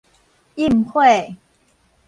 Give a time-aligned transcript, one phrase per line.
[0.55, 0.99] 廕火